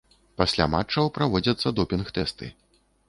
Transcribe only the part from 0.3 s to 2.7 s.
Пасля матчаў праводзяцца допінг-тэсты.